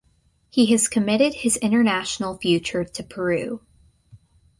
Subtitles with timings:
[0.49, 3.61] He has committed his international future to Peru.